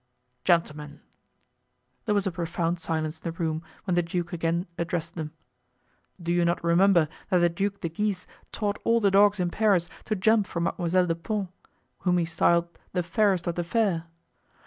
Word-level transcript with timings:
"Gentlemen!"—there 0.45 2.15
was 2.15 2.25
a 2.25 2.31
profound 2.31 2.79
silence 2.79 3.19
in 3.19 3.23
the 3.23 3.33
room 3.37 3.61
when 3.83 3.93
the 3.93 4.01
duke 4.01 4.33
again 4.33 4.65
addressed 4.79 5.13
them—"do 5.13 6.33
you 6.33 6.43
not 6.43 6.63
remember 6.63 7.07
that 7.29 7.37
the 7.37 7.49
Duc 7.49 7.81
de 7.81 7.89
Guise 7.89 8.25
taught 8.51 8.79
all 8.83 8.99
the 8.99 9.11
dogs 9.11 9.39
in 9.39 9.51
Paris 9.51 9.89
to 10.05 10.15
jump 10.15 10.47
for 10.47 10.59
Mademoiselle 10.61 11.05
de 11.05 11.13
Pons, 11.13 11.49
whom 11.99 12.17
he 12.17 12.25
styled 12.25 12.79
'the 12.93 13.03
fairest 13.03 13.45
of 13.45 13.53
the 13.53 13.63
fair? 13.63 14.05